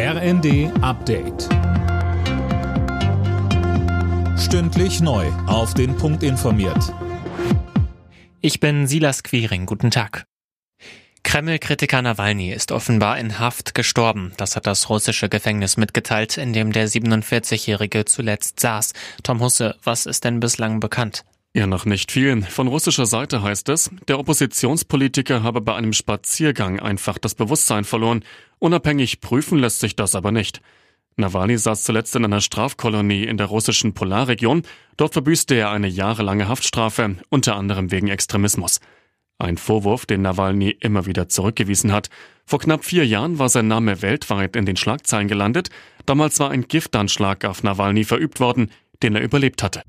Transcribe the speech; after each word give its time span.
RND 0.00 0.70
Update. 0.80 1.48
Stündlich 4.38 5.00
neu. 5.00 5.26
Auf 5.48 5.74
den 5.74 5.96
Punkt 5.96 6.22
informiert. 6.22 6.94
Ich 8.40 8.60
bin 8.60 8.86
Silas 8.86 9.24
Quiring. 9.24 9.66
Guten 9.66 9.90
Tag. 9.90 10.22
Kreml-Kritiker 11.24 12.00
Nawalny 12.00 12.52
ist 12.52 12.70
offenbar 12.70 13.18
in 13.18 13.40
Haft 13.40 13.74
gestorben. 13.74 14.34
Das 14.36 14.54
hat 14.54 14.68
das 14.68 14.88
russische 14.88 15.28
Gefängnis 15.28 15.76
mitgeteilt, 15.76 16.38
in 16.38 16.52
dem 16.52 16.70
der 16.70 16.88
47-Jährige 16.88 18.04
zuletzt 18.04 18.60
saß. 18.60 18.92
Tom 19.24 19.40
Husse, 19.40 19.74
was 19.82 20.06
ist 20.06 20.22
denn 20.22 20.38
bislang 20.38 20.78
bekannt? 20.78 21.24
Ja, 21.58 21.66
noch 21.66 21.86
nicht 21.86 22.12
viel. 22.12 22.42
Von 22.42 22.68
russischer 22.68 23.06
Seite 23.06 23.42
heißt 23.42 23.68
es, 23.70 23.90
der 24.06 24.20
Oppositionspolitiker 24.20 25.42
habe 25.42 25.60
bei 25.60 25.74
einem 25.74 25.92
Spaziergang 25.92 26.78
einfach 26.78 27.18
das 27.18 27.34
Bewusstsein 27.34 27.82
verloren. 27.82 28.24
Unabhängig 28.60 29.20
prüfen 29.20 29.58
lässt 29.58 29.80
sich 29.80 29.96
das 29.96 30.14
aber 30.14 30.30
nicht. 30.30 30.60
Nawalny 31.16 31.58
saß 31.58 31.82
zuletzt 31.82 32.14
in 32.14 32.24
einer 32.24 32.40
Strafkolonie 32.40 33.24
in 33.24 33.38
der 33.38 33.46
russischen 33.46 33.92
Polarregion. 33.92 34.62
Dort 34.96 35.14
verbüßte 35.14 35.56
er 35.56 35.72
eine 35.72 35.88
jahrelange 35.88 36.46
Haftstrafe, 36.46 37.16
unter 37.28 37.56
anderem 37.56 37.90
wegen 37.90 38.06
Extremismus. 38.06 38.78
Ein 39.38 39.56
Vorwurf, 39.56 40.06
den 40.06 40.22
Nawalny 40.22 40.70
immer 40.78 41.06
wieder 41.06 41.28
zurückgewiesen 41.28 41.90
hat. 41.90 42.08
Vor 42.46 42.60
knapp 42.60 42.84
vier 42.84 43.04
Jahren 43.04 43.40
war 43.40 43.48
sein 43.48 43.66
Name 43.66 44.00
weltweit 44.00 44.54
in 44.54 44.64
den 44.64 44.76
Schlagzeilen 44.76 45.26
gelandet. 45.26 45.70
Damals 46.06 46.38
war 46.38 46.52
ein 46.52 46.68
Giftanschlag 46.68 47.44
auf 47.44 47.64
Nawalny 47.64 48.04
verübt 48.04 48.38
worden, 48.38 48.70
den 49.02 49.16
er 49.16 49.22
überlebt 49.22 49.64
hatte. 49.64 49.82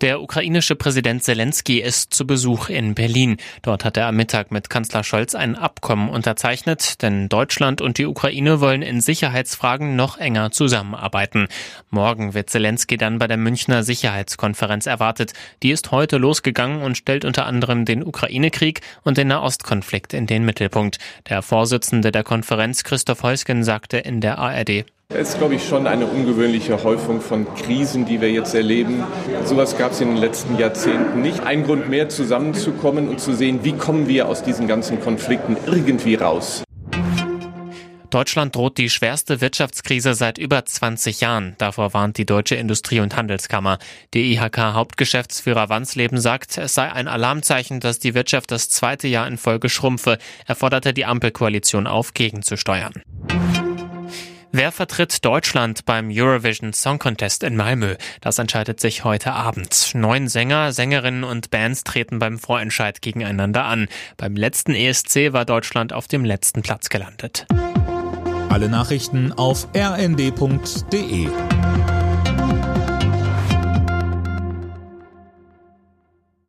Der 0.00 0.22
ukrainische 0.22 0.76
Präsident 0.76 1.24
Zelensky 1.24 1.80
ist 1.80 2.14
zu 2.14 2.24
Besuch 2.24 2.68
in 2.68 2.94
Berlin. 2.94 3.36
Dort 3.62 3.84
hat 3.84 3.96
er 3.96 4.06
am 4.06 4.14
Mittag 4.14 4.52
mit 4.52 4.70
Kanzler 4.70 5.02
Scholz 5.02 5.34
ein 5.34 5.56
Abkommen 5.56 6.08
unterzeichnet, 6.08 7.02
denn 7.02 7.28
Deutschland 7.28 7.80
und 7.80 7.98
die 7.98 8.06
Ukraine 8.06 8.60
wollen 8.60 8.82
in 8.82 9.00
Sicherheitsfragen 9.00 9.96
noch 9.96 10.16
enger 10.16 10.52
zusammenarbeiten. 10.52 11.48
Morgen 11.90 12.32
wird 12.32 12.48
Zelensky 12.48 12.96
dann 12.96 13.18
bei 13.18 13.26
der 13.26 13.38
Münchner 13.38 13.82
Sicherheitskonferenz 13.82 14.86
erwartet. 14.86 15.32
Die 15.64 15.72
ist 15.72 15.90
heute 15.90 16.18
losgegangen 16.18 16.80
und 16.82 16.96
stellt 16.96 17.24
unter 17.24 17.46
anderem 17.46 17.84
den 17.84 18.04
Ukraine-Krieg 18.04 18.82
und 19.02 19.18
den 19.18 19.26
Nahostkonflikt 19.26 20.14
in 20.14 20.28
den 20.28 20.44
Mittelpunkt. 20.44 20.98
Der 21.28 21.42
Vorsitzende 21.42 22.12
der 22.12 22.22
Konferenz 22.22 22.84
Christoph 22.84 23.24
Heusgen 23.24 23.64
sagte 23.64 23.96
in 23.96 24.20
der 24.20 24.38
ARD, 24.38 24.84
es 25.20 25.30
ist, 25.30 25.38
glaube 25.38 25.54
ich, 25.54 25.66
schon 25.66 25.86
eine 25.86 26.06
ungewöhnliche 26.06 26.84
Häufung 26.84 27.20
von 27.20 27.46
Krisen, 27.54 28.04
die 28.04 28.20
wir 28.20 28.30
jetzt 28.30 28.54
erleben. 28.54 29.02
Sowas 29.44 29.76
gab 29.76 29.92
es 29.92 30.00
in 30.00 30.08
den 30.08 30.16
letzten 30.16 30.58
Jahrzehnten 30.58 31.22
nicht. 31.22 31.40
Ein 31.40 31.64
Grund 31.64 31.88
mehr, 31.88 32.08
zusammenzukommen 32.08 33.08
und 33.08 33.18
zu 33.18 33.34
sehen, 33.34 33.64
wie 33.64 33.72
kommen 33.72 34.06
wir 34.06 34.28
aus 34.28 34.42
diesen 34.42 34.68
ganzen 34.68 35.00
Konflikten 35.00 35.56
irgendwie 35.66 36.14
raus. 36.14 36.62
Deutschland 38.10 38.54
droht 38.54 38.78
die 38.78 38.88
schwerste 38.88 39.40
Wirtschaftskrise 39.40 40.14
seit 40.14 40.38
über 40.38 40.64
20 40.64 41.20
Jahren. 41.20 41.54
Davor 41.58 41.92
warnt 41.94 42.16
die 42.16 42.24
Deutsche 42.24 42.54
Industrie- 42.54 43.00
und 43.00 43.16
Handelskammer. 43.16 43.78
Der 44.14 44.22
IHK-Hauptgeschäftsführer 44.22 45.68
Wandsleben 45.68 46.20
sagt, 46.20 46.56
es 46.58 46.74
sei 46.74 46.90
ein 46.90 47.08
Alarmzeichen, 47.08 47.80
dass 47.80 47.98
die 47.98 48.14
Wirtschaft 48.14 48.50
das 48.50 48.70
zweite 48.70 49.08
Jahr 49.08 49.26
in 49.26 49.36
Folge 49.36 49.68
schrumpfe. 49.68 50.18
Er 50.46 50.54
forderte 50.54 50.94
die 50.94 51.04
Ampelkoalition 51.04 51.86
auf, 51.86 52.14
gegenzusteuern. 52.14 52.94
Wer 54.50 54.72
vertritt 54.72 55.24
Deutschland 55.26 55.84
beim 55.84 56.08
Eurovision 56.10 56.72
Song 56.72 56.98
Contest 56.98 57.42
in 57.42 57.54
Malmö? 57.54 57.96
Das 58.22 58.38
entscheidet 58.38 58.80
sich 58.80 59.04
heute 59.04 59.32
Abend. 59.32 59.90
Neun 59.94 60.26
Sänger, 60.26 60.72
Sängerinnen 60.72 61.22
und 61.22 61.50
Bands 61.50 61.84
treten 61.84 62.18
beim 62.18 62.38
Vorentscheid 62.38 63.02
gegeneinander 63.02 63.64
an. 63.64 63.88
Beim 64.16 64.36
letzten 64.36 64.74
ESC 64.74 65.34
war 65.34 65.44
Deutschland 65.44 65.92
auf 65.92 66.08
dem 66.08 66.24
letzten 66.24 66.62
Platz 66.62 66.88
gelandet. 66.88 67.46
Alle 68.48 68.70
Nachrichten 68.70 69.32
auf 69.32 69.68
rnd.de 69.76 71.28